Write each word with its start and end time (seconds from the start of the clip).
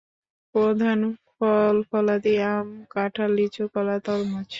প্রধান 0.55 0.99
ফল-ফলাদি 1.35 2.35
আম, 2.45 2.67
কাঁঠাল, 2.89 3.29
লিচু, 3.33 3.63
কলা, 3.73 3.95
তরমুজ। 4.05 4.49